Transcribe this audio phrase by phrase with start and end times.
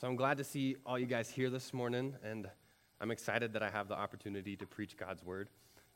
[0.00, 2.48] So I'm glad to see all you guys here this morning, and
[3.00, 5.48] I'm excited that I have the opportunity to preach God's word.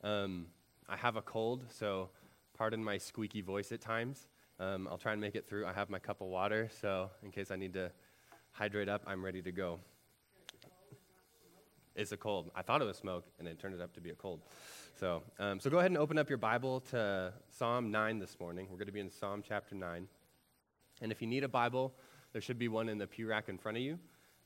[0.03, 0.47] Um,
[0.89, 2.09] I have a cold, so
[2.59, 4.27] pardon my squeaky voice at times.
[4.59, 5.67] Um, I'll try and make it through.
[5.67, 7.93] I have my cup of water, so in case I need to
[8.51, 9.79] hydrate up, I'm ready to go.
[11.95, 12.51] It's a cold.
[12.57, 14.41] I thought it was smoke, and it turned it up to be a cold.
[14.99, 18.67] So, um, so go ahead and open up your Bible to Psalm 9 this morning.
[18.69, 20.09] We're going to be in Psalm chapter 9.
[21.03, 21.95] And if you need a Bible,
[22.33, 23.99] there should be one in the pew rack in front of you.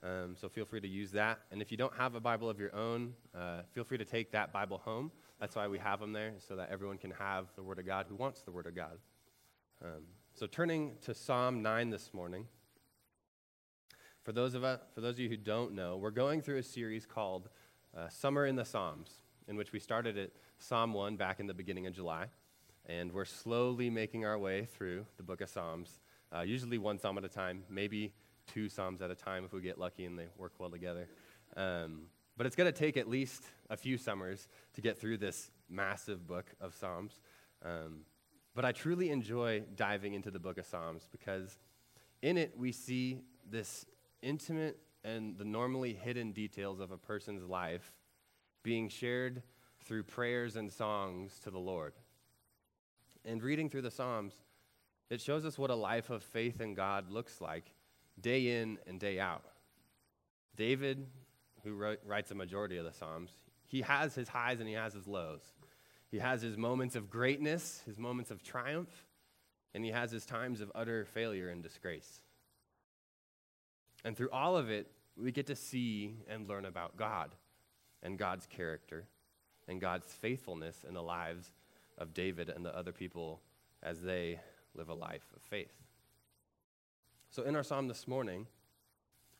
[0.02, 1.40] Um, so feel free to use that.
[1.50, 4.30] And if you don't have a Bible of your own, uh, feel free to take
[4.32, 5.10] that Bible home.
[5.40, 8.06] That's why we have them there, so that everyone can have the Word of God
[8.08, 8.98] who wants the Word of God.
[9.84, 10.02] Um,
[10.34, 12.46] so turning to Psalm 9 this morning.
[14.22, 16.62] For those, of us, for those of you who don't know, we're going through a
[16.62, 17.48] series called
[17.96, 21.54] uh, Summer in the Psalms, in which we started at Psalm 1 back in the
[21.54, 22.26] beginning of July.
[22.86, 26.00] And we're slowly making our way through the book of Psalms
[26.34, 28.12] uh, usually one psalm at a time, maybe
[28.46, 31.08] two psalms at a time if we get lucky and they work well together.
[31.56, 32.02] Um,
[32.36, 36.26] but it's going to take at least a few summers to get through this massive
[36.26, 37.20] book of Psalms.
[37.64, 38.00] Um,
[38.54, 41.58] but I truly enjoy diving into the book of Psalms because
[42.22, 43.86] in it we see this
[44.22, 47.92] intimate and the normally hidden details of a person's life
[48.62, 49.42] being shared
[49.84, 51.94] through prayers and songs to the Lord.
[53.24, 54.34] And reading through the Psalms,
[55.10, 57.72] it shows us what a life of faith in God looks like
[58.20, 59.44] day in and day out.
[60.56, 61.06] David,
[61.62, 63.30] who wrote, writes a majority of the Psalms,
[63.66, 65.42] he has his highs and he has his lows.
[66.10, 69.06] He has his moments of greatness, his moments of triumph,
[69.74, 72.22] and he has his times of utter failure and disgrace.
[74.04, 77.34] And through all of it, we get to see and learn about God
[78.02, 79.04] and God's character
[79.66, 81.52] and God's faithfulness in the lives
[81.98, 83.40] of David and the other people
[83.82, 84.38] as they
[84.76, 85.72] live a life of faith.
[87.30, 88.46] So, in our psalm this morning,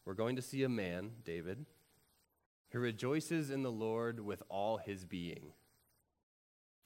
[0.05, 1.67] we're going to see a man, David,
[2.71, 5.53] who rejoices in the Lord with all his being.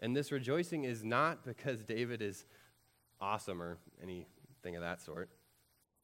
[0.00, 2.44] And this rejoicing is not because David is
[3.20, 5.30] awesome or anything of that sort.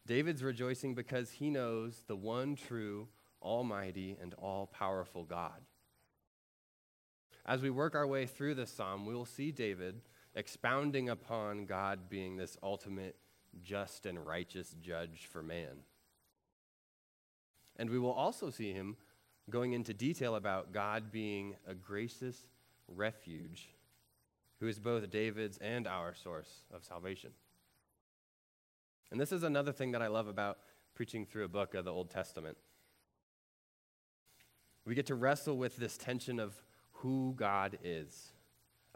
[0.07, 3.09] David's rejoicing because he knows the one true,
[3.43, 5.63] almighty, and all powerful God.
[7.45, 10.01] As we work our way through this psalm, we will see David
[10.37, 13.17] expounding upon God being this ultimate
[13.63, 15.83] just and righteous judge for man.
[17.77, 18.97] And we will also see him
[19.49, 22.45] going into detail about God being a gracious
[22.87, 23.71] refuge
[24.61, 27.31] who is both David's and our source of salvation.
[29.11, 30.59] And this is another thing that I love about
[30.95, 32.57] preaching through a book of the Old Testament.
[34.85, 36.55] We get to wrestle with this tension of
[36.93, 38.33] who God is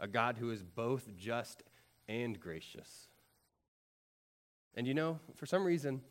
[0.01, 1.63] a God who is both just
[2.09, 3.07] and gracious.
[4.75, 6.01] And you know, for some reason,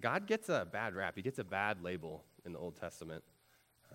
[0.00, 1.14] God gets a bad rap.
[1.16, 3.22] He gets a bad label in the Old Testament.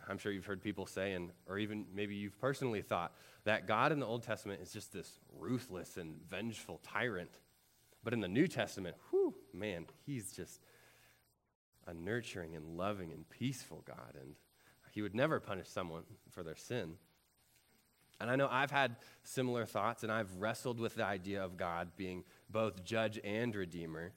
[0.09, 3.13] I'm sure you've heard people say, and, or even maybe you've personally thought,
[3.45, 7.39] that God in the Old Testament is just this ruthless and vengeful tyrant.
[8.03, 10.61] But in the New Testament, whew, man, he's just
[11.87, 14.15] a nurturing and loving and peaceful God.
[14.19, 14.35] And
[14.91, 16.95] he would never punish someone for their sin.
[18.19, 21.89] And I know I've had similar thoughts, and I've wrestled with the idea of God
[21.95, 24.13] being both judge and redeemer,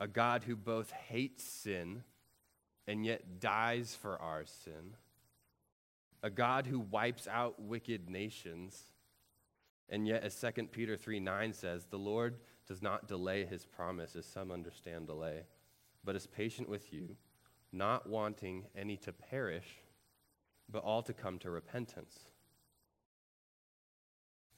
[0.00, 2.04] a God who both hates sin
[2.86, 4.96] and yet dies for our sin,
[6.22, 8.80] a God who wipes out wicked nations.
[9.88, 12.36] And yet, as 2 Peter 3 9 says, the Lord
[12.66, 15.42] does not delay his promise, as some understand delay,
[16.02, 17.16] but is patient with you,
[17.72, 19.66] not wanting any to perish,
[20.70, 22.18] but all to come to repentance.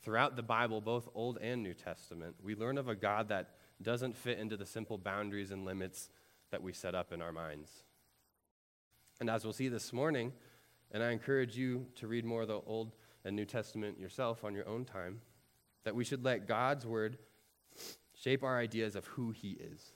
[0.04, 4.14] Throughout the Bible, both Old and New Testament, we learn of a God that doesn't
[4.14, 6.10] fit into the simple boundaries and limits
[6.50, 7.70] that we set up in our minds.
[9.18, 10.34] And as we'll see this morning,
[10.92, 12.92] and I encourage you to read more of the Old
[13.24, 15.22] and New Testament yourself on your own time,
[15.84, 17.16] that we should let God's word
[18.14, 19.94] shape our ideas of who he is,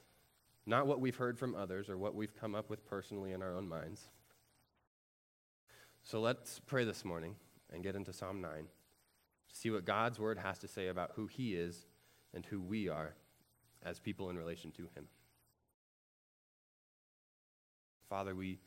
[0.65, 3.53] not what we've heard from others or what we've come up with personally in our
[3.55, 4.09] own minds.
[6.01, 7.35] So let's pray this morning
[7.71, 8.67] and get into Psalm 9
[9.51, 11.85] see what God's word has to say about who he is
[12.33, 13.13] and who we are
[13.83, 15.07] as people in relation to him.
[18.09, 18.59] Father, we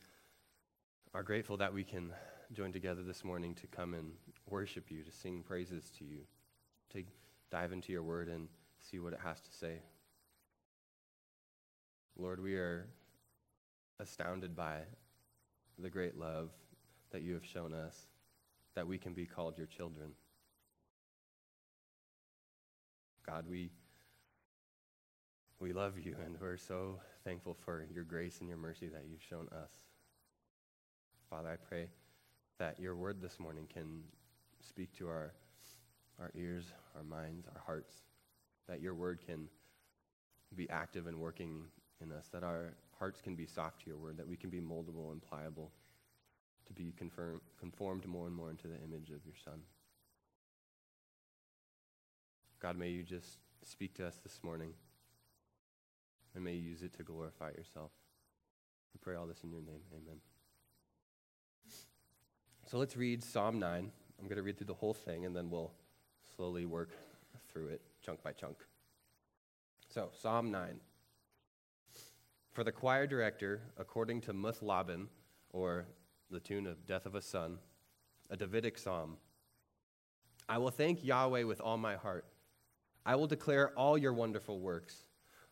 [1.13, 2.11] are grateful that we can
[2.53, 4.11] join together this morning to come and
[4.49, 6.19] worship you, to sing praises to you,
[6.91, 7.03] to
[7.51, 8.47] dive into your word and
[8.79, 9.81] see what it has to say.
[12.15, 12.87] Lord, we are
[13.99, 14.79] astounded by
[15.79, 16.51] the great love
[17.11, 18.07] that you have shown us,
[18.75, 20.11] that we can be called your children.
[23.25, 23.69] God, we
[25.59, 29.23] We love you, and we're so thankful for your grace and your mercy that you've
[29.23, 29.71] shown us.
[31.29, 31.87] Father, I pray
[32.59, 34.03] that your word this morning can
[34.59, 35.31] speak to our,
[36.19, 36.65] our ears,
[36.97, 37.93] our minds, our hearts,
[38.67, 39.47] that your word can
[40.53, 41.63] be active and working
[42.01, 44.59] in us, that our hearts can be soft to your word, that we can be
[44.59, 45.71] moldable and pliable
[46.67, 49.61] to be confirm, conformed more and more into the image of your Son.
[52.63, 54.69] God, may you just speak to us this morning,
[56.33, 57.91] and may you use it to glorify yourself.
[58.93, 59.81] We pray all this in your name.
[59.91, 60.21] Amen.
[62.71, 63.91] So let's read Psalm 9.
[64.17, 65.73] I'm going to read through the whole thing, and then we'll
[66.37, 66.91] slowly work
[67.51, 68.55] through it chunk by chunk.
[69.89, 70.79] So, Psalm 9.
[72.53, 75.07] For the choir director, according to Muth-labben,
[75.49, 75.85] or
[76.31, 77.57] the tune of Death of a Son,
[78.29, 79.17] a Davidic psalm.
[80.47, 82.23] I will thank Yahweh with all my heart.
[83.05, 85.03] I will declare all your wonderful works.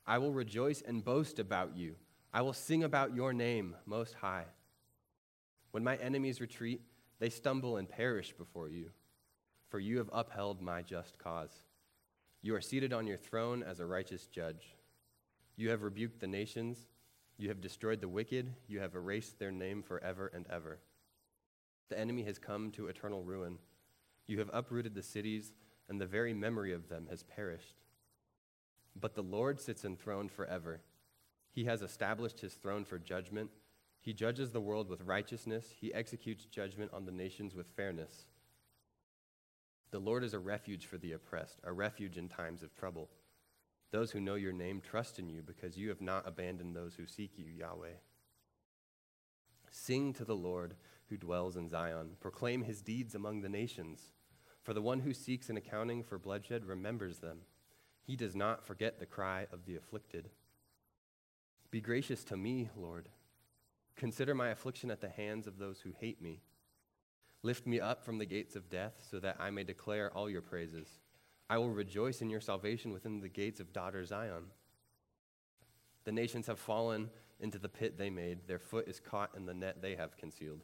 [0.06, 1.95] I will rejoice and boast about you.
[2.33, 4.45] I will sing about your name, Most High.
[5.71, 6.81] When my enemies retreat,
[7.19, 8.92] they stumble and perish before you,
[9.69, 11.51] for you have upheld my just cause.
[12.42, 14.75] You are seated on your throne as a righteous judge.
[15.56, 16.88] You have rebuked the nations
[17.42, 20.77] you have destroyed the wicked, you have erased their name forever and ever.
[21.89, 23.57] The enemy has come to eternal ruin.
[24.27, 25.51] You have uprooted the cities,
[25.92, 27.76] and the very memory of them has perished.
[28.96, 30.80] But the Lord sits enthroned forever.
[31.52, 33.50] He has established his throne for judgment.
[34.00, 35.66] He judges the world with righteousness.
[35.82, 38.26] He executes judgment on the nations with fairness.
[39.92, 43.10] The Lord is a refuge for the oppressed, a refuge in times of trouble.
[43.92, 47.06] Those who know your name trust in you because you have not abandoned those who
[47.06, 48.00] seek you, Yahweh.
[49.70, 50.76] Sing to the Lord
[51.10, 52.12] who dwells in Zion.
[52.22, 54.14] Proclaim his deeds among the nations.
[54.62, 57.40] For the one who seeks an accounting for bloodshed remembers them.
[58.04, 60.30] He does not forget the cry of the afflicted.
[61.72, 63.10] Be gracious to me, Lord.
[63.96, 66.42] Consider my affliction at the hands of those who hate me.
[67.44, 70.42] Lift me up from the gates of death so that I may declare all your
[70.42, 71.00] praises.
[71.50, 74.46] I will rejoice in your salvation within the gates of daughter Zion.
[76.04, 77.10] The nations have fallen
[77.40, 80.63] into the pit they made, their foot is caught in the net they have concealed.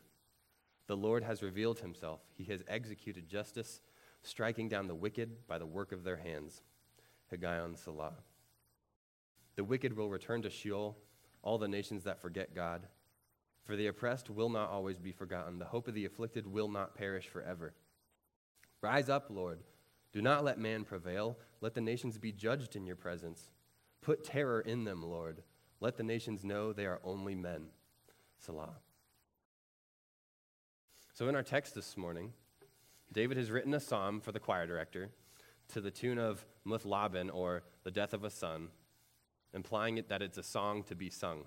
[0.87, 3.81] The Lord has revealed himself, he has executed justice,
[4.21, 6.61] striking down the wicked by the work of their hands.
[7.31, 8.15] Higgaion Selah.
[9.55, 10.97] The wicked will return to Sheol,
[11.41, 12.87] all the nations that forget God.
[13.65, 16.95] For the oppressed will not always be forgotten, the hope of the afflicted will not
[16.95, 17.73] perish forever.
[18.81, 19.59] Rise up, Lord.
[20.13, 21.37] Do not let man prevail.
[21.59, 23.49] Let the nations be judged in your presence.
[24.01, 25.43] Put terror in them, Lord.
[25.81, 27.67] Let the nations know they are only men.
[28.37, 28.77] Selah.
[31.17, 32.31] So, in our text this morning,
[33.11, 35.09] David has written a psalm for the choir director
[35.69, 38.67] to the tune of Muth-labben, or the death of a son,
[39.51, 41.45] implying it that it's a song to be sung.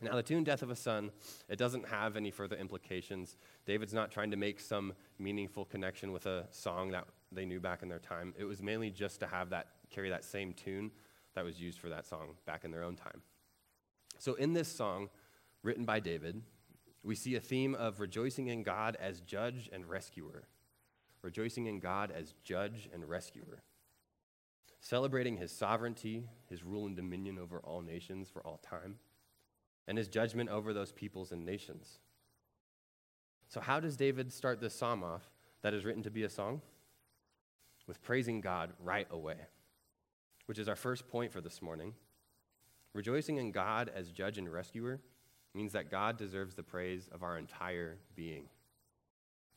[0.00, 1.10] Now, the tune Death of a Son,
[1.50, 3.36] it doesn't have any further implications.
[3.66, 7.82] David's not trying to make some meaningful connection with a song that they knew back
[7.82, 8.32] in their time.
[8.38, 10.92] It was mainly just to have that carry that same tune
[11.34, 13.20] that was used for that song back in their own time.
[14.18, 15.10] So in this song
[15.62, 16.40] written by David,
[17.06, 20.48] we see a theme of rejoicing in God as judge and rescuer.
[21.22, 23.62] Rejoicing in God as judge and rescuer.
[24.80, 28.96] Celebrating his sovereignty, his rule and dominion over all nations for all time,
[29.88, 31.98] and his judgment over those peoples and nations.
[33.48, 35.30] So, how does David start this psalm off
[35.62, 36.60] that is written to be a song?
[37.86, 39.36] with praising God right away,
[40.46, 41.94] which is our first point for this morning.
[42.92, 45.00] Rejoicing in God as judge and rescuer
[45.56, 48.44] means that God deserves the praise of our entire being.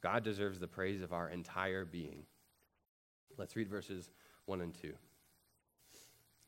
[0.01, 2.24] God deserves the praise of our entire being.
[3.38, 4.10] Let's read verses
[4.46, 4.94] 1 and 2.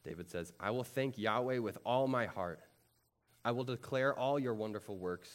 [0.03, 2.61] David says, I will thank Yahweh with all my heart.
[3.45, 5.29] I will declare all your wonderful works.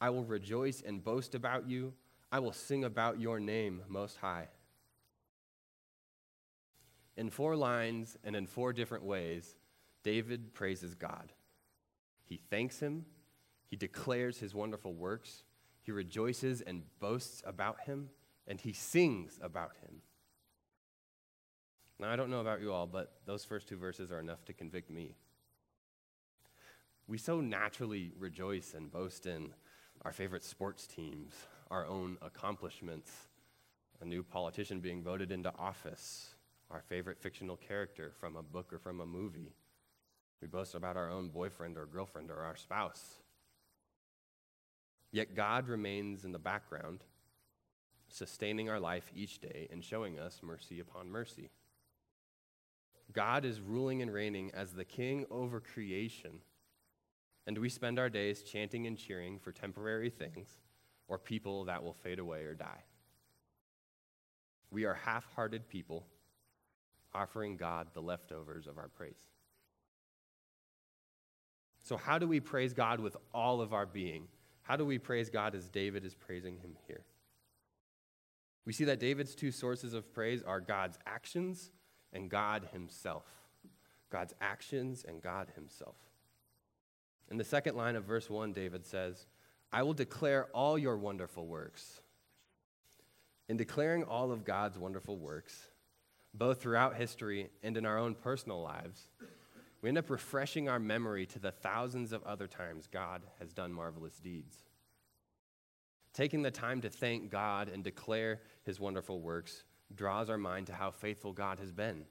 [0.00, 1.92] I will rejoice and boast about you.
[2.32, 4.48] I will sing about your name, Most High
[7.16, 9.56] in four lines and in four different ways,
[10.02, 11.32] David praises God.
[12.24, 13.06] He thanks him,
[13.68, 15.44] he declares his wonderful works,
[15.82, 18.10] he rejoices and boasts about him,
[18.46, 20.02] and he sings about him.
[21.98, 24.52] Now, I don't know about you all, but those first two verses are enough to
[24.52, 25.14] convict me.
[27.08, 29.54] We so naturally rejoice and boast in
[30.02, 31.34] our favorite sports teams,
[31.70, 33.10] our own accomplishments,
[34.00, 36.34] a new politician being voted into office,
[36.70, 39.54] our favorite fictional character from a book or from a movie.
[40.42, 43.22] We boast about our own boyfriend or girlfriend or our spouse.
[45.12, 47.04] Yet God remains in the background,
[48.08, 51.50] sustaining our life each day and showing us mercy upon mercy.
[53.12, 56.40] God is ruling and reigning as the king over creation,
[57.46, 60.58] and we spend our days chanting and cheering for temporary things
[61.08, 62.82] or people that will fade away or die.
[64.70, 66.06] We are half hearted people
[67.14, 69.30] offering God the leftovers of our praise.
[71.82, 74.26] So, how do we praise God with all of our being?
[74.66, 77.04] How do we praise God as David is praising him here?
[78.64, 81.70] We see that David's two sources of praise are God's actions
[82.12, 83.24] and God himself.
[84.10, 85.94] God's actions and God himself.
[87.30, 89.26] In the second line of verse 1, David says,
[89.72, 92.00] I will declare all your wonderful works.
[93.48, 95.68] In declaring all of God's wonderful works,
[96.34, 99.08] both throughout history and in our own personal lives,
[99.86, 103.72] we end up refreshing our memory to the thousands of other times God has done
[103.72, 104.56] marvelous deeds.
[106.12, 109.62] Taking the time to thank God and declare his wonderful works
[109.94, 112.02] draws our mind to how faithful God has been,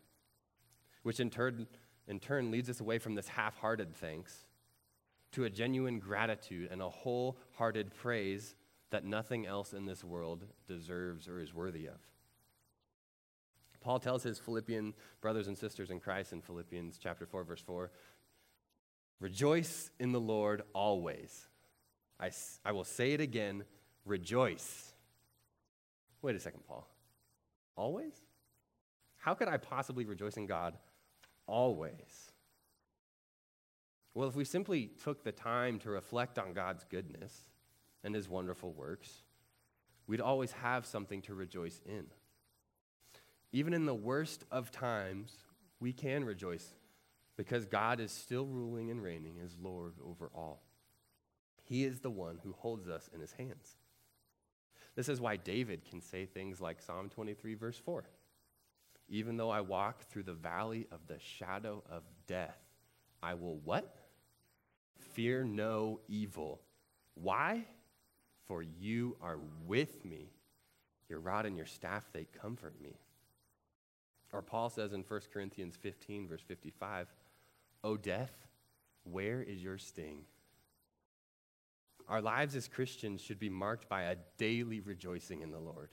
[1.04, 1.68] which in turn,
[2.08, 4.46] in turn leads us away from this half hearted thanks
[5.34, 8.56] to a genuine gratitude and a wholehearted praise
[8.92, 12.00] that nothing else in this world deserves or is worthy of.
[13.86, 17.92] Paul tells his Philippian brothers and sisters in Christ in Philippians chapter 4 verse 4,
[19.20, 21.48] "Rejoice in the Lord always."
[22.20, 22.32] I,
[22.66, 23.64] I will say it again,
[24.04, 24.92] rejoice.
[26.24, 26.90] Wait a second, Paul.
[27.76, 28.24] Always?
[29.18, 30.76] How could I possibly rejoice in God
[31.46, 32.32] always?
[34.16, 37.44] Well, if we simply took the time to reflect on God's goodness
[38.04, 39.22] and his wonderful works,
[40.08, 42.08] we'd always have something to rejoice in.
[43.56, 45.38] Even in the worst of times,
[45.80, 46.74] we can rejoice
[47.38, 50.62] because God is still ruling and reigning as Lord over all.
[51.64, 53.78] He is the one who holds us in his hands.
[54.98, 58.04] This is why David can say things like Psalm 23, verse 4
[59.08, 62.60] Even though I walk through the valley of the shadow of death,
[63.24, 63.96] I will what?
[65.14, 66.60] Fear no evil.
[67.14, 67.68] Why?
[68.48, 70.34] For you are with me.
[71.08, 73.00] Your rod and your staff, they comfort me.
[74.36, 77.08] Or Paul says in 1 Corinthians 15, verse 55,
[77.86, 78.34] O death,
[79.06, 80.26] where is your sting?
[82.10, 85.92] Our lives as Christians should be marked by a daily rejoicing in the Lord,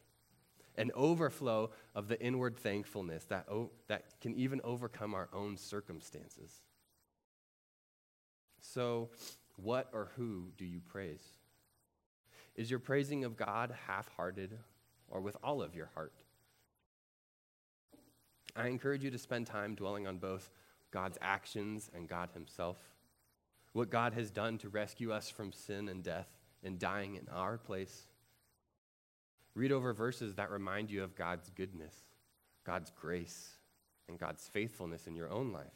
[0.77, 6.63] an overflow of the inward thankfulness that, o- that can even overcome our own circumstances.
[8.59, 9.11] So,
[9.55, 11.23] what or who do you praise?
[12.57, 14.59] Is your praising of God half hearted
[15.09, 16.13] or with all of your heart?
[18.55, 20.51] I encourage you to spend time dwelling on both
[20.91, 22.77] God's actions and God Himself.
[23.73, 26.29] What God has done to rescue us from sin and death
[26.63, 28.07] and dying in our place.
[29.55, 31.95] Read over verses that remind you of God's goodness,
[32.65, 33.57] God's grace,
[34.09, 35.73] and God's faithfulness in your own life.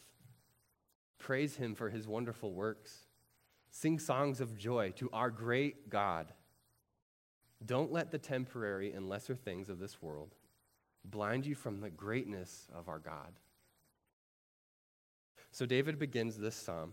[1.18, 3.06] Praise him for his wonderful works.
[3.71, 6.33] Sing songs of joy to our great God.
[7.64, 10.35] Don't let the temporary and lesser things of this world
[11.11, 13.39] blind you from the greatness of our God.
[15.51, 16.93] So David begins this psalm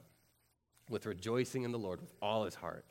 [0.89, 2.86] with rejoicing in the Lord with all his heart.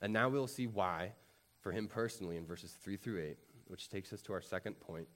[0.00, 1.12] And now we'll see why
[1.60, 5.08] for him personally in verses 3 through 8, which takes us to our second point.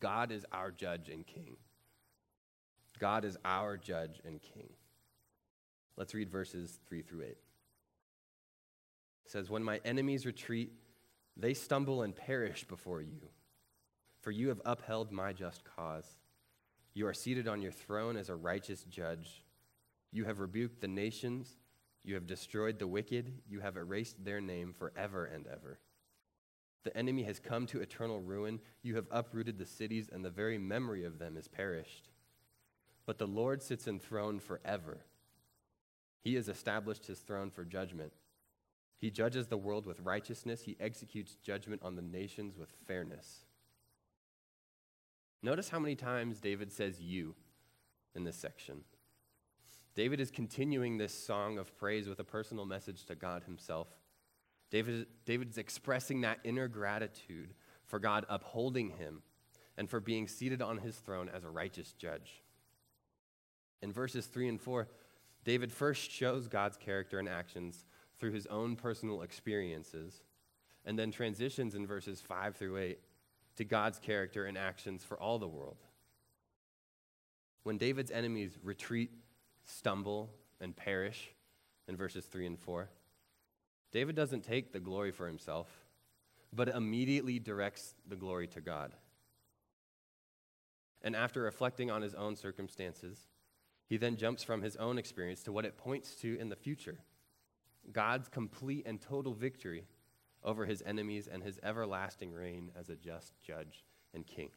[0.00, 1.56] God is our judge and king.
[2.98, 4.70] God is our judge and king.
[5.96, 7.28] Let's read verses 3 through 8.
[7.28, 7.38] It
[9.26, 10.72] says, When my enemies retreat,
[11.36, 13.28] they stumble and perish before you.
[14.26, 16.16] For you have upheld my just cause.
[16.94, 19.44] You are seated on your throne as a righteous judge.
[20.10, 21.58] You have rebuked the nations.
[22.02, 23.34] You have destroyed the wicked.
[23.48, 25.78] You have erased their name forever and ever.
[26.82, 28.58] The enemy has come to eternal ruin.
[28.82, 32.08] You have uprooted the cities, and the very memory of them is perished.
[33.06, 35.02] But the Lord sits enthroned forever.
[36.24, 38.12] He has established his throne for judgment.
[38.98, 40.62] He judges the world with righteousness.
[40.62, 43.45] He executes judgment on the nations with fairness.
[45.42, 47.34] Notice how many times David says you
[48.14, 48.82] in this section.
[49.94, 53.88] David is continuing this song of praise with a personal message to God himself.
[54.70, 59.22] David, David is expressing that inner gratitude for God upholding him
[59.76, 62.42] and for being seated on his throne as a righteous judge.
[63.82, 64.88] In verses 3 and 4,
[65.44, 67.84] David first shows God's character and actions
[68.18, 70.22] through his own personal experiences,
[70.84, 72.98] and then transitions in verses 5 through 8
[73.56, 75.78] to God's character and actions for all the world.
[77.62, 79.10] When David's enemies retreat,
[79.64, 81.30] stumble, and perish
[81.88, 82.88] in verses 3 and 4,
[83.92, 85.68] David doesn't take the glory for himself,
[86.52, 88.92] but immediately directs the glory to God.
[91.02, 93.18] And after reflecting on his own circumstances,
[93.88, 96.98] he then jumps from his own experience to what it points to in the future
[97.92, 99.84] God's complete and total victory
[100.46, 103.84] over his enemies and his everlasting reign as a just judge
[104.14, 104.50] and king.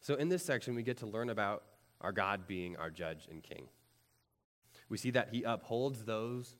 [0.00, 1.62] So, in this section, we get to learn about
[2.00, 3.68] our God being our judge and king.
[4.88, 6.56] We see that he upholds those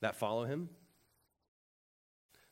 [0.00, 0.68] that follow him.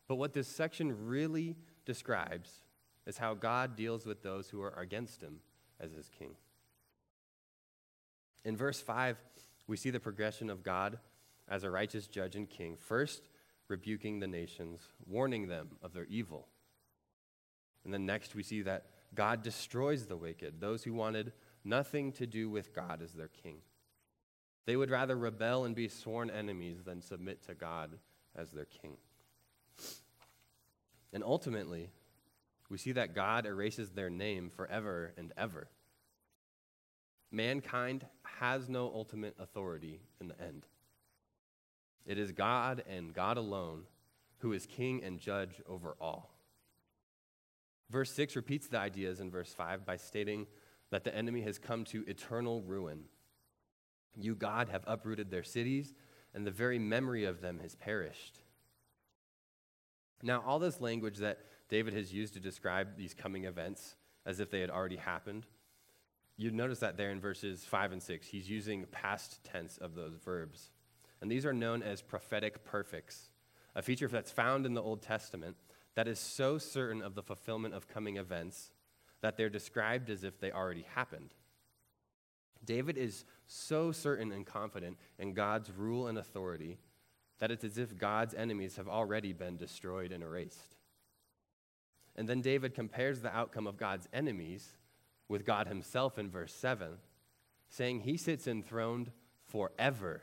[0.07, 2.61] But what this section really describes
[3.07, 5.41] is how God deals with those who are against him
[5.81, 6.37] as his king.
[8.45, 9.19] In verse 5,
[9.67, 10.99] we see the progression of God
[11.49, 13.29] as a righteous judge and king, first
[13.71, 16.49] rebuking the nations, warning them of their evil.
[17.85, 21.33] And then next, we see that God destroys the wicked, those who wanted
[21.65, 23.59] nothing to do with God as their king.
[24.67, 27.99] They would rather rebel and be sworn enemies than submit to God
[28.37, 28.97] as their king.
[31.13, 31.91] And ultimately,
[32.69, 35.69] we see that God erases their name forever and ever.
[37.33, 38.07] Mankind
[38.39, 40.67] has no ultimate authority in the end.
[42.07, 43.85] It is God and God alone
[44.39, 46.35] who is king and judge over all.
[47.91, 50.47] Verse 6 repeats the ideas in verse 5 by stating
[50.91, 53.05] that the enemy has come to eternal ruin.
[54.17, 55.95] You, God, have uprooted their cities,
[56.35, 58.39] and the very memory of them has perished.
[60.23, 64.51] Now, all this language that David has used to describe these coming events as if
[64.51, 65.47] they had already happened,
[66.37, 70.17] you notice that there in verses 5 and 6, he's using past tense of those
[70.25, 70.71] verbs.
[71.21, 73.31] And these are known as prophetic perfects,
[73.75, 75.57] a feature that's found in the Old Testament
[75.95, 78.73] that is so certain of the fulfillment of coming events
[79.21, 81.35] that they're described as if they already happened.
[82.65, 86.79] David is so certain and confident in God's rule and authority
[87.39, 90.77] that it's as if God's enemies have already been destroyed and erased.
[92.17, 94.75] And then David compares the outcome of God's enemies
[95.29, 96.99] with God himself in verse 7,
[97.71, 99.11] saying he sits enthroned
[99.47, 100.23] forever.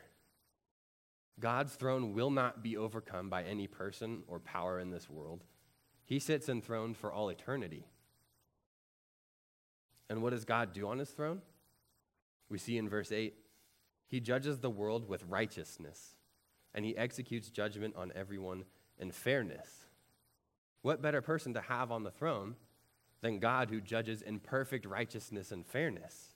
[1.40, 5.44] God's throne will not be overcome by any person or power in this world.
[6.04, 7.86] He sits enthroned for all eternity.
[10.10, 11.42] And what does God do on his throne?
[12.48, 13.34] We see in verse 8
[14.06, 16.14] He judges the world with righteousness,
[16.74, 18.64] and he executes judgment on everyone
[18.98, 19.84] in fairness.
[20.82, 22.56] What better person to have on the throne
[23.20, 26.34] than God who judges in perfect righteousness and fairness?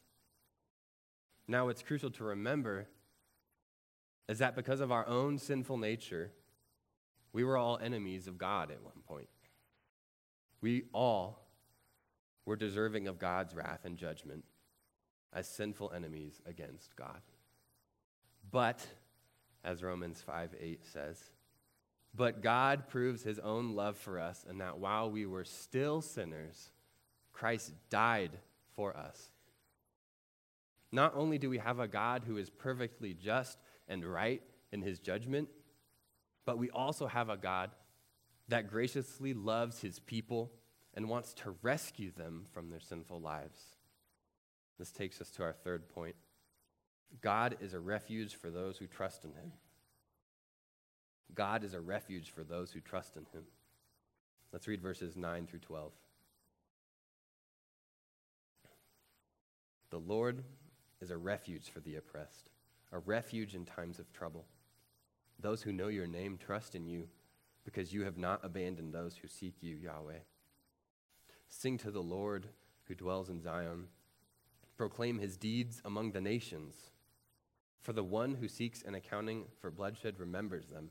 [1.48, 2.88] Now, it's crucial to remember
[4.28, 6.30] is that because of our own sinful nature,
[7.32, 9.28] we were all enemies of God at one point.
[10.60, 11.46] We all
[12.44, 14.44] were deserving of God's wrath and judgment
[15.32, 17.20] as sinful enemies against God.
[18.50, 18.86] But,
[19.64, 21.30] as Romans 5 8 says,
[22.14, 26.70] but God proves his own love for us, and that while we were still sinners,
[27.32, 28.32] Christ died
[28.76, 29.30] for us.
[30.90, 34.42] Not only do we have a God who is perfectly just and right
[34.72, 35.48] in his judgment,
[36.44, 37.70] but we also have a God
[38.48, 40.52] that graciously loves his people
[40.94, 43.76] and wants to rescue them from their sinful lives.
[44.78, 46.16] This takes us to our third point
[47.20, 49.52] God is a refuge for those who trust in him.
[51.34, 53.44] God is a refuge for those who trust in him.
[54.52, 55.92] Let's read verses 9 through 12.
[59.90, 60.42] The Lord
[61.00, 62.50] is a refuge for the oppressed,
[62.92, 64.44] a refuge in times of trouble.
[65.40, 67.08] Those who know your name trust in you
[67.64, 70.20] because you have not abandoned those who seek you, Yahweh.
[71.48, 72.48] Sing to the Lord
[72.84, 73.86] who dwells in Zion.
[74.76, 76.74] Proclaim his deeds among the nations.
[77.80, 80.90] For the one who seeks an accounting for bloodshed remembers them.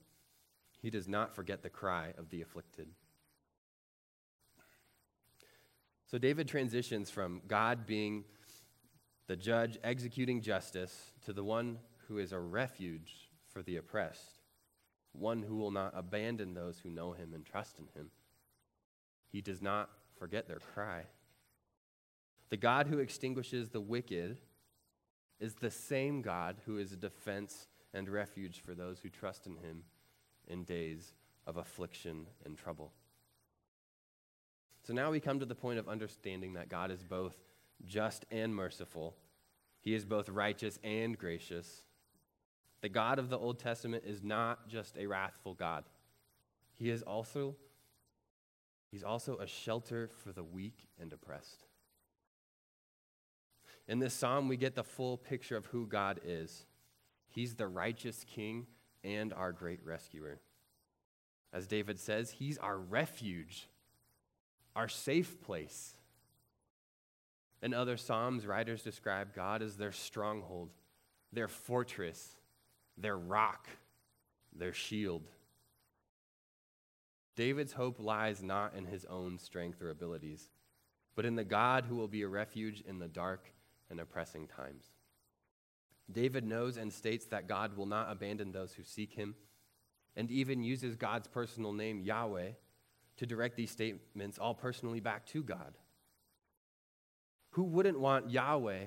[0.82, 2.88] He does not forget the cry of the afflicted.
[6.10, 8.26] So David transitions from God being
[9.28, 11.78] the judge executing justice to the one
[12.12, 14.42] who is a refuge for the oppressed,
[15.14, 18.12] one who will not abandon those who know him and trust in him.
[19.32, 21.04] He does not forget their cry.
[22.50, 24.40] The God who extinguishes the wicked
[25.40, 29.56] is the same God who is a defense and refuge for those who trust in
[29.56, 29.84] him
[30.50, 31.14] in days
[31.48, 32.92] of affliction and trouble.
[34.86, 37.38] So now we come to the point of understanding that God is both
[37.86, 39.16] just and merciful.
[39.80, 41.84] He is both righteous and gracious.
[42.82, 45.84] The God of the Old Testament is not just a wrathful God.
[46.74, 47.56] He is also
[48.92, 51.64] He's also a shelter for the weak and oppressed.
[53.88, 56.66] In this psalm, we get the full picture of who God is.
[57.30, 58.68] He's the righteous king
[59.02, 60.42] and our great rescuer.
[61.54, 63.70] As David says, He's our refuge,
[64.76, 65.96] our safe place.
[67.62, 70.72] In other Psalms, writers describe God as their stronghold,
[71.32, 72.36] their fortress,
[72.98, 73.68] their rock,
[74.56, 75.24] their shield.
[77.36, 80.50] David's hope lies not in his own strength or abilities,
[81.16, 83.52] but in the God who will be a refuge in the dark
[83.90, 84.86] and oppressing times.
[86.12, 89.36] David knows and states that God will not abandon those who seek him,
[90.16, 92.50] and even uses God's personal name, Yahweh,
[93.18, 95.78] to direct these statements all personally back to God.
[97.52, 98.86] Who wouldn't want Yahweh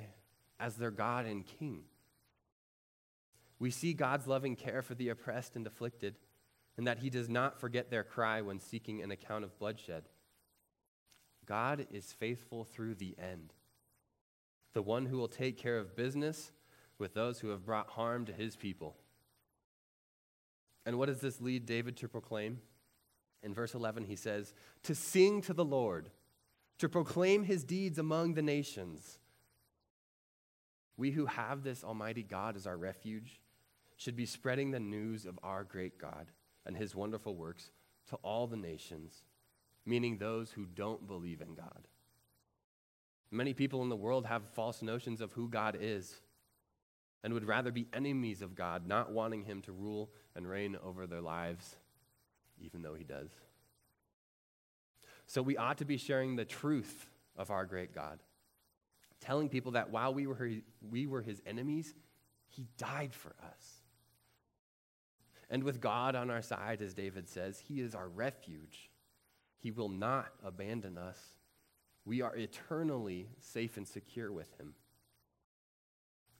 [0.61, 1.85] as their God and King?
[3.59, 6.17] We see God's loving care for the oppressed and afflicted,
[6.77, 10.05] and that he does not forget their cry when seeking an account of bloodshed.
[11.47, 13.53] God is faithful through the end,
[14.73, 16.53] the one who will take care of business
[16.99, 18.97] with those who have brought harm to his people.
[20.87, 22.61] And what does this lead David to proclaim?
[23.43, 26.11] In verse 11, he says, To sing to the Lord,
[26.79, 29.19] to proclaim his deeds among the nations.
[30.97, 33.41] We who have this Almighty God as our refuge
[33.97, 36.27] should be spreading the news of our great God
[36.67, 37.71] and his wonderful works
[38.11, 39.23] to all the nations,
[39.87, 41.89] meaning those who don't believe in God.
[43.31, 46.21] Many people in the world have false notions of who God is
[47.23, 51.07] and would rather be enemies of God, not wanting him to rule and reign over
[51.07, 51.77] their lives,
[52.61, 53.31] even though he does.
[55.27, 58.21] So we ought to be sharing the truth of our great God,
[59.21, 60.51] telling people that while we were,
[60.89, 61.95] we were his enemies,
[62.47, 63.74] he died for us.
[65.55, 68.91] And with God on our side, as David says, He is our refuge.
[69.61, 71.17] He will not abandon us.
[72.05, 74.75] We are eternally safe and secure with Him.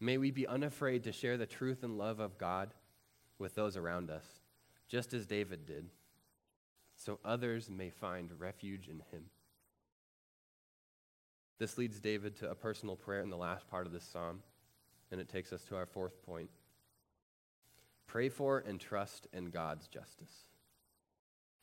[0.01, 2.75] May we be unafraid to share the truth and love of God
[3.39, 4.27] with those around us,
[4.89, 5.91] just as David did,
[6.97, 9.27] so others may find refuge in Him.
[11.61, 14.43] This leads David to a personal prayer in the last part of this psalm,
[15.13, 16.51] and it takes us to our fourth point.
[18.15, 20.45] Pray for and trust in God's justice.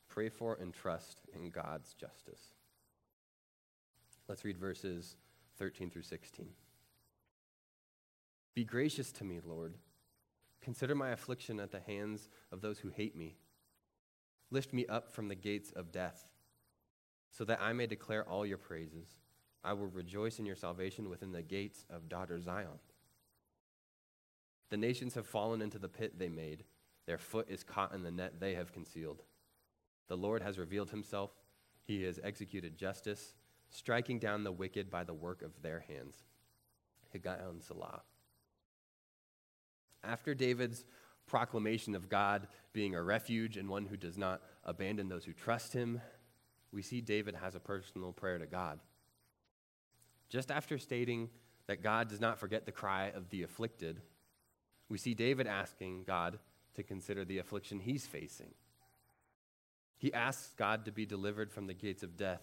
[0.10, 2.42] Pray for and trust in God's justice.
[4.28, 5.16] Let's read verses
[5.60, 6.50] 13 through 16.
[8.54, 9.76] Be gracious to me, Lord.
[10.62, 13.38] Consider my affliction at the hands of those who hate me.
[14.50, 16.34] Lift me up from the gates of death,
[17.30, 19.08] so that I may declare all your praises.
[19.64, 22.80] I will rejoice in your salvation within the gates of daughter Zion.
[24.72, 26.64] The nations have fallen into the pit they made.
[27.06, 29.22] Their foot is caught in the net they have concealed.
[30.08, 31.32] The Lord has revealed himself.
[31.84, 33.34] He has executed justice,
[33.70, 36.24] striking down the wicked by the work of their hands.
[37.14, 38.02] Higgaion Selah.
[40.04, 40.86] After David's
[41.28, 45.74] proclamation of God being a refuge and one who does not abandon those who trust
[45.74, 46.02] him,
[46.72, 48.80] we see David has a personal prayer to God.
[50.30, 51.30] Just after stating
[51.68, 54.02] that God does not forget the cry of the afflicted,
[54.92, 56.38] we see David asking God
[56.76, 58.54] to consider the affliction he's facing.
[59.98, 62.42] He asks God to be delivered from the gates of death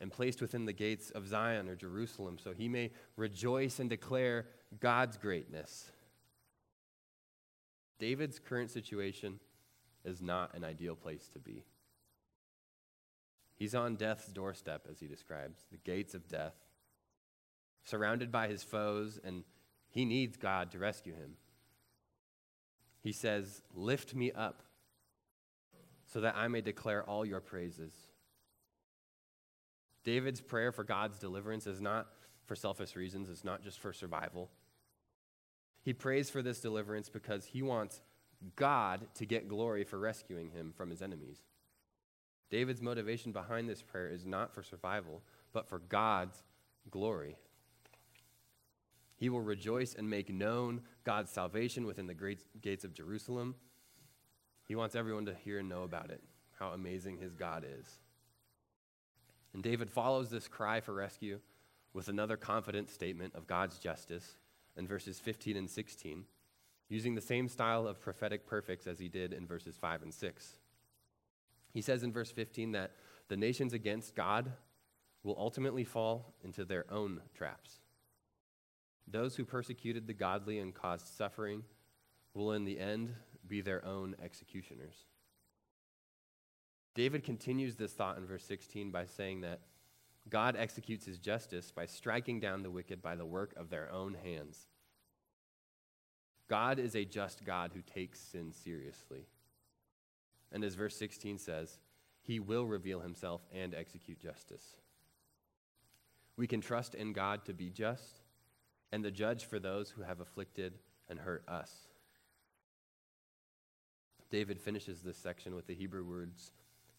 [0.00, 4.46] and placed within the gates of Zion or Jerusalem so he may rejoice and declare
[4.80, 5.90] God's greatness.
[7.98, 9.38] David's current situation
[10.06, 11.64] is not an ideal place to be.
[13.56, 16.54] He's on death's doorstep, as he describes, the gates of death,
[17.84, 19.44] surrounded by his foes, and
[19.90, 21.36] he needs God to rescue him.
[23.04, 24.62] He says, Lift me up
[26.06, 27.92] so that I may declare all your praises.
[30.04, 32.08] David's prayer for God's deliverance is not
[32.46, 34.50] for selfish reasons, it's not just for survival.
[35.82, 38.00] He prays for this deliverance because he wants
[38.56, 41.38] God to get glory for rescuing him from his enemies.
[42.50, 46.42] David's motivation behind this prayer is not for survival, but for God's
[46.90, 47.36] glory.
[49.24, 53.54] He will rejoice and make known God's salvation within the great gates of Jerusalem.
[54.68, 56.22] He wants everyone to hear and know about it,
[56.58, 57.86] how amazing his God is.
[59.54, 61.40] And David follows this cry for rescue
[61.94, 64.36] with another confident statement of God's justice
[64.76, 66.26] in verses 15 and 16,
[66.90, 70.58] using the same style of prophetic perfects as he did in verses 5 and 6.
[71.72, 72.90] He says in verse 15 that
[73.28, 74.52] the nations against God
[75.22, 77.80] will ultimately fall into their own traps.
[79.06, 81.64] Those who persecuted the godly and caused suffering
[82.32, 83.14] will in the end
[83.46, 84.96] be their own executioners.
[86.94, 89.60] David continues this thought in verse 16 by saying that
[90.28, 94.14] God executes his justice by striking down the wicked by the work of their own
[94.14, 94.66] hands.
[96.48, 99.26] God is a just God who takes sin seriously.
[100.52, 101.78] And as verse 16 says,
[102.22, 104.76] he will reveal himself and execute justice.
[106.36, 108.20] We can trust in God to be just
[108.94, 110.78] and the judge for those who have afflicted
[111.08, 111.88] and hurt us.
[114.30, 116.52] David finishes this section with the Hebrew words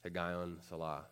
[0.05, 1.05] Higgaion Selah.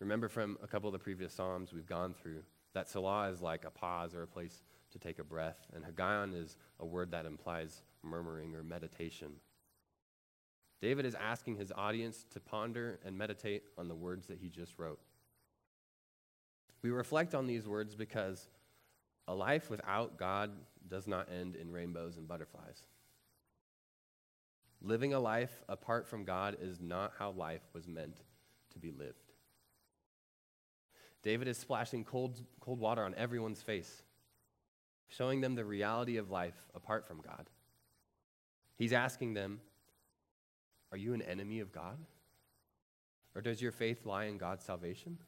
[0.00, 3.66] Remember from a couple of the previous Psalms we've gone through that Selah is like
[3.66, 7.26] a pause or a place to take a breath, and Higgaion is a word that
[7.26, 9.32] implies murmuring or meditation.
[10.80, 14.78] David is asking his audience to ponder and meditate on the words that he just
[14.78, 15.00] wrote.
[16.80, 18.48] We reflect on these words because
[19.28, 20.50] a life without God
[20.88, 22.86] does not end in rainbows and butterflies.
[24.80, 28.18] Living a life apart from God is not how life was meant
[28.72, 29.32] to be lived.
[31.22, 34.02] David is splashing cold, cold water on everyone's face,
[35.08, 37.50] showing them the reality of life apart from God.
[38.76, 39.60] He's asking them,
[40.92, 41.98] Are you an enemy of God?
[43.34, 45.18] Or does your faith lie in God's salvation?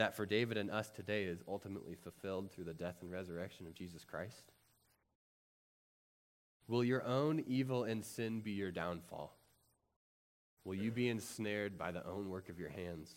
[0.00, 3.74] That for David and us today is ultimately fulfilled through the death and resurrection of
[3.74, 4.50] Jesus Christ.
[6.68, 9.36] Will your own evil and sin be your downfall?
[10.64, 13.12] Will you be ensnared by the own work of your hands?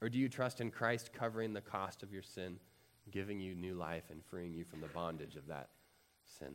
[0.00, 2.60] Or do you trust in Christ covering the cost of your sin,
[3.10, 5.70] giving you new life, and freeing you from the bondage of that
[6.38, 6.54] sin?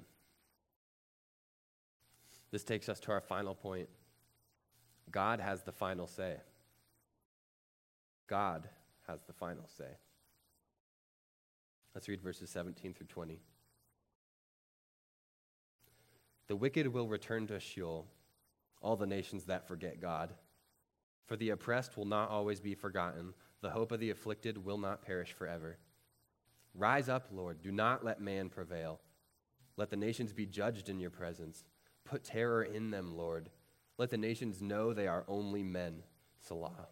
[2.52, 3.90] This takes us to our final point.
[5.12, 6.38] God has the final say.
[8.28, 8.68] God
[9.08, 9.98] has the final say.
[11.96, 13.40] Let's read verses 17 through 20.
[16.48, 18.08] The wicked will return to Sheol,
[18.82, 20.34] all the nations that forget God.
[21.26, 25.02] For the oppressed will not always be forgotten, the hope of the afflicted will not
[25.02, 25.78] perish forever.
[26.74, 29.00] Rise up, Lord, do not let man prevail.
[29.76, 31.64] Let the nations be judged in your presence.
[32.06, 33.50] Put terror in them, Lord.
[33.98, 36.04] Let the nations know they are only men.
[36.40, 36.88] Selah.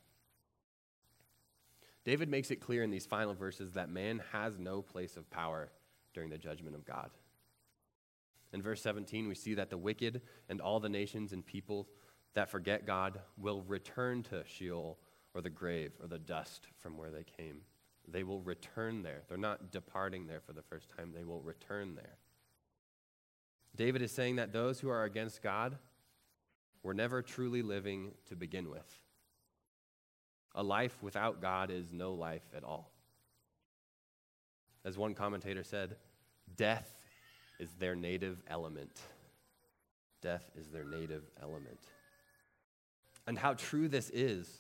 [2.05, 5.71] David makes it clear in these final verses that man has no place of power
[6.13, 7.09] during the judgment of God.
[8.53, 11.89] In verse 17, we see that the wicked and all the nations and people
[12.35, 14.99] that forget God will return to Sheol
[15.33, 17.61] or the grave or the dust from where they came.
[18.07, 19.23] They will return there.
[19.27, 22.17] They're not departing there for the first time, they will return there.
[23.75, 25.77] David is saying that those who are against God
[26.83, 28.99] were never truly living to begin with.
[30.55, 32.91] A life without God is no life at all.
[34.83, 35.95] As one commentator said,
[36.55, 36.91] death
[37.59, 38.99] is their native element.
[40.21, 41.79] Death is their native element
[43.27, 44.59] and how true this is.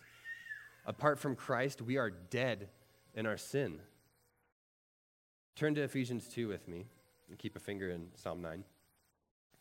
[0.85, 2.69] Apart from Christ, we are dead
[3.13, 3.79] in our sin.
[5.55, 6.85] Turn to Ephesians 2 with me
[7.29, 8.63] and keep a finger in Psalm 9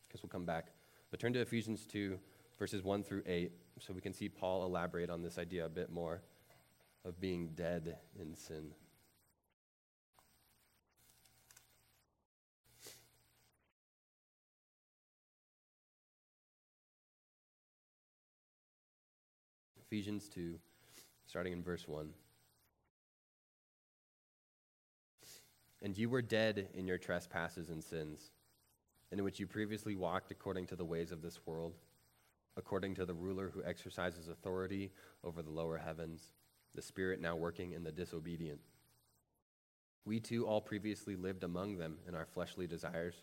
[0.07, 0.69] because we'll come back.
[1.11, 2.19] But turn to Ephesians 2,
[2.59, 5.91] verses 1 through 8, so we can see Paul elaborate on this idea a bit
[5.91, 6.23] more
[7.05, 8.73] of being dead in sin.
[19.87, 20.59] Ephesians 2,
[21.27, 22.09] starting in verse 1.
[25.83, 28.31] And you were dead in your trespasses and sins,
[29.13, 31.75] in which you previously walked according to the ways of this world,
[32.57, 36.33] according to the ruler who exercises authority over the lower heavens,
[36.75, 38.61] the Spirit now working in the disobedient.
[40.05, 43.15] We too all previously lived among them in our fleshly desires,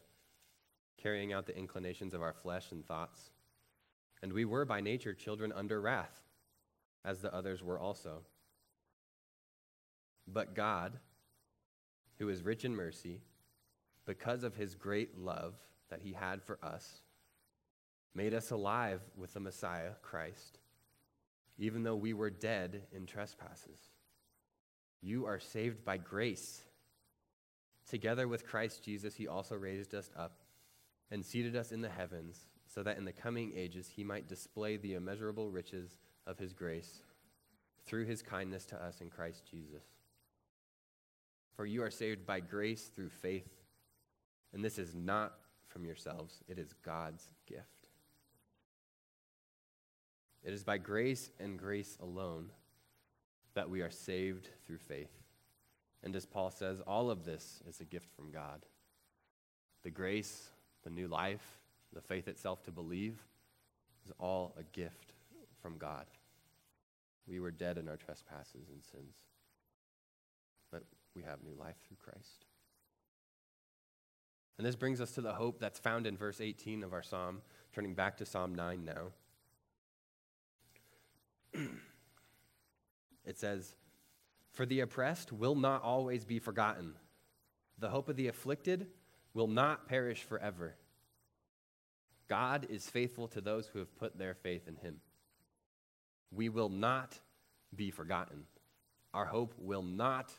[0.98, 3.32] carrying out the inclinations of our flesh and thoughts.
[4.22, 6.22] And we were by nature children under wrath
[7.04, 8.22] as the others were also.
[10.28, 11.00] But God,
[12.20, 13.22] who is rich in mercy,
[14.06, 15.56] because of his great love
[15.90, 17.02] that he had for us,
[18.14, 20.60] made us alive with the Messiah, Christ,
[21.58, 23.80] even though we were dead in trespasses.
[25.02, 26.64] You are saved by grace.
[27.90, 30.40] Together with Christ Jesus, he also raised us up
[31.10, 34.78] and seated us in the heavens, so that in the coming ages he might display
[34.78, 37.02] the immeasurable riches of his grace
[37.86, 39.84] through his kindness to us in Christ Jesus.
[41.56, 43.50] For you are saved by grace through faith,
[44.54, 45.34] and this is not
[45.68, 47.81] from yourselves, it is God's gift.
[50.44, 52.50] It is by grace and grace alone
[53.54, 55.12] that we are saved through faith.
[56.04, 58.66] And as Paul says, all of this is a gift from God.
[59.84, 60.50] The grace,
[60.84, 61.60] the new life,
[61.94, 63.20] the faith itself to believe
[64.06, 65.14] is all a gift
[65.62, 66.06] from God.
[67.28, 69.16] We were dead in our trespasses and sins,
[70.72, 70.84] but
[71.16, 72.46] we have new life through Christ.
[74.58, 77.42] And this brings us to the hope that's found in verse 18 of our psalm,
[77.74, 79.12] turning back to Psalm 9 now.
[83.26, 83.76] it says,
[84.52, 86.94] For the oppressed will not always be forgotten.
[87.80, 88.88] The hope of the afflicted
[89.34, 90.76] will not perish forever.
[92.28, 95.02] God is faithful to those who have put their faith in him.
[96.32, 97.20] We will not
[97.76, 98.44] be forgotten.
[99.14, 100.32] Our hope will not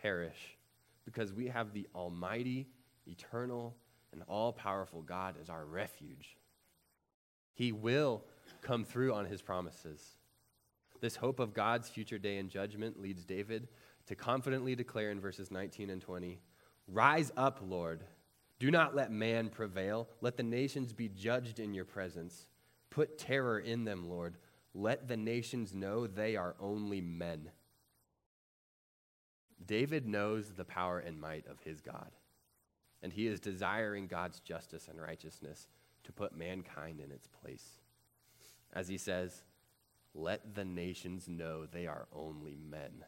[0.00, 0.56] perish
[1.04, 2.68] because we have the Almighty,
[3.06, 3.74] eternal,
[4.12, 6.36] and all powerful God as our refuge.
[7.54, 8.22] He will
[8.62, 10.15] come through on his promises.
[11.00, 13.68] This hope of God's future day in judgment leads David
[14.06, 16.40] to confidently declare in verses 19 and 20
[16.88, 18.04] Rise up, Lord.
[18.58, 20.08] Do not let man prevail.
[20.20, 22.46] Let the nations be judged in your presence.
[22.90, 24.36] Put terror in them, Lord.
[24.72, 27.50] Let the nations know they are only men.
[29.64, 32.10] David knows the power and might of his God,
[33.02, 35.66] and he is desiring God's justice and righteousness
[36.04, 37.80] to put mankind in its place.
[38.72, 39.42] As he says,
[40.16, 43.04] let the nations know they are only men.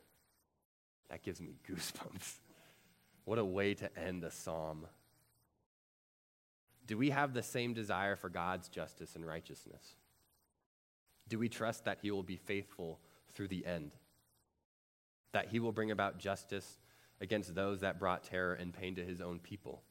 [1.11, 2.35] That gives me goosebumps.
[3.25, 4.87] What a way to end a psalm.
[6.87, 9.97] Do we have the same desire for God's justice and righteousness?
[11.29, 13.01] Do we trust that He will be faithful
[13.35, 13.93] through the end?
[15.33, 16.79] That He will bring about justice
[17.21, 19.83] against those that brought terror and pain to His own people?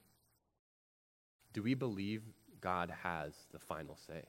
[1.53, 2.23] Do we believe
[2.61, 4.23] God has the final say?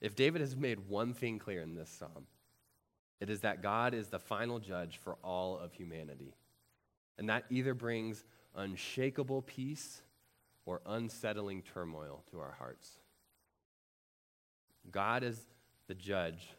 [0.00, 2.26] If David has made one thing clear in this psalm,
[3.20, 6.34] it is that God is the final judge for all of humanity.
[7.18, 10.02] And that either brings unshakable peace
[10.66, 12.90] or unsettling turmoil to our hearts.
[14.90, 15.40] God as
[15.88, 16.50] the judge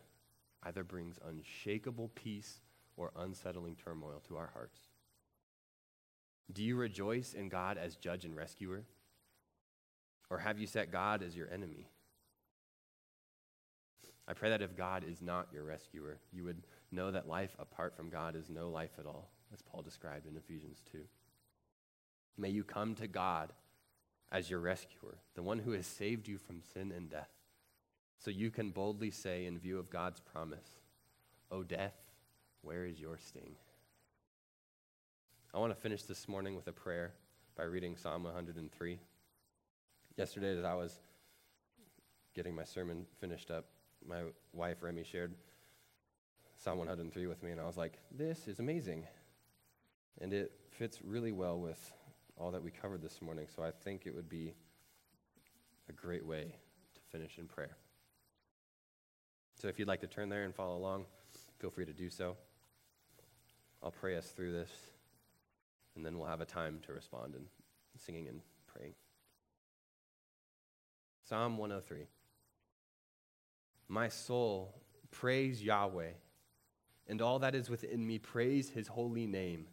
[0.63, 2.60] either brings unshakable peace
[2.97, 4.80] or unsettling turmoil to our hearts.
[6.52, 8.84] Do you rejoice in God as judge and rescuer?
[10.30, 11.88] Or have you set God as your enemy?
[14.30, 16.62] I pray that if God is not your rescuer, you would
[16.92, 20.38] know that life apart from God is no life at all, as Paul described in
[20.38, 21.00] Ephesians 2.
[22.38, 23.52] May you come to God
[24.32, 27.32] as your rescuer, the one who has saved you from sin and death,
[28.20, 30.78] so you can boldly say, in view of God's promise,
[31.52, 31.96] O death,
[32.62, 33.56] where is your sting?
[35.56, 37.13] I want to finish this morning with a prayer
[37.58, 39.00] by reading Psalm 103.
[40.18, 41.00] Yesterday, as I was
[42.36, 43.65] getting my sermon finished up,
[44.07, 45.33] my wife Remy shared
[46.57, 49.05] Psalm 103 with me, and I was like, this is amazing.
[50.19, 51.93] And it fits really well with
[52.38, 54.53] all that we covered this morning, so I think it would be
[55.88, 56.55] a great way
[56.95, 57.77] to finish in prayer.
[59.55, 61.05] So if you'd like to turn there and follow along,
[61.59, 62.35] feel free to do so.
[63.81, 64.71] I'll pray us through this,
[65.95, 67.43] and then we'll have a time to respond in
[67.97, 68.93] singing and praying.
[71.27, 72.07] Psalm 103.
[73.91, 74.75] My soul,
[75.10, 76.12] praise Yahweh,
[77.08, 79.65] and all that is within me, praise his holy name.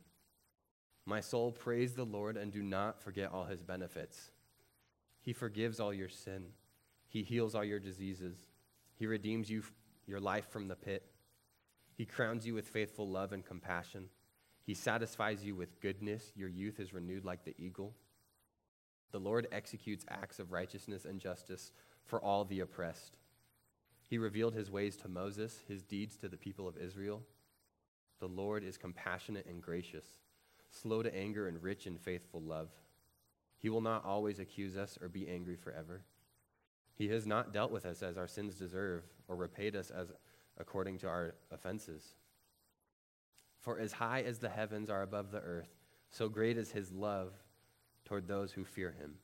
[1.05, 4.31] My soul, praise the Lord, and do not forget all his benefits.
[5.20, 6.46] He forgives all your sin,
[7.09, 8.38] he heals all your diseases,
[8.94, 9.62] he redeems you,
[10.07, 11.05] your life from the pit.
[11.94, 14.09] He crowns you with faithful love and compassion.
[14.64, 16.33] He satisfies you with goodness.
[16.35, 17.94] Your youth is renewed like the eagle.
[19.12, 21.72] The Lord executes acts of righteousness and justice
[22.05, 23.18] for all the oppressed.
[24.07, 27.23] He revealed his ways to Moses, his deeds to the people of Israel.
[28.21, 30.07] The Lord is compassionate and gracious,
[30.71, 32.71] slow to anger and rich in faithful love.
[33.59, 36.03] He will not always accuse us or be angry forever.
[36.95, 40.12] He has not dealt with us as our sins deserve or repaid us as
[40.57, 42.14] according to our offenses.
[43.61, 45.75] For as high as the heavens are above the earth,
[46.11, 47.33] so great is his love
[48.05, 49.16] toward those who fear him.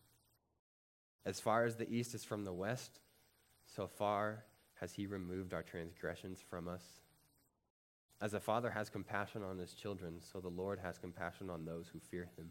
[1.24, 3.00] As far as the east is from the west,
[3.64, 4.44] so far
[4.82, 6.82] has he removed our transgressions from us.
[8.20, 11.86] As a father has compassion on his children, so the Lord has compassion on those
[11.86, 12.50] who fear him.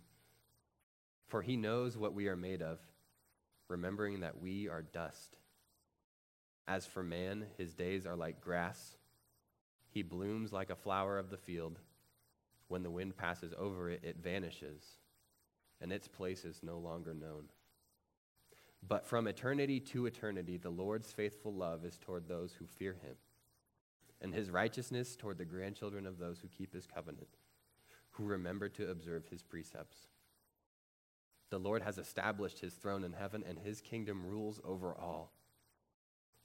[1.27, 2.79] For he knows what we are made of,
[3.67, 5.35] remembering that we are dust.
[6.69, 8.95] As for man, his days are like grass.
[9.89, 11.79] He blooms like a flower of the field.
[12.69, 14.85] When the wind passes over it, it vanishes,
[15.81, 17.49] and its place is no longer known.
[18.87, 23.15] But from eternity to eternity, the Lord's faithful love is toward those who fear him,
[24.21, 27.37] and his righteousness toward the grandchildren of those who keep his covenant,
[28.11, 30.07] who remember to observe his precepts.
[31.51, 35.33] The Lord has established his throne in heaven, and his kingdom rules over all.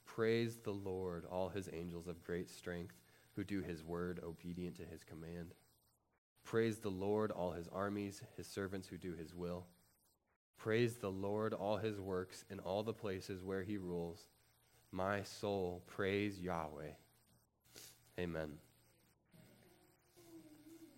[0.04, 2.94] Praise the Lord, all his angels of great strength,
[3.34, 5.54] who do his word, obedient to his command.
[6.44, 9.66] Praise the Lord, all his armies, his servants who do his will.
[10.58, 14.26] Praise the Lord, all his works, in all the places where he rules.
[14.90, 16.92] My soul, praise Yahweh.
[18.18, 18.52] Amen.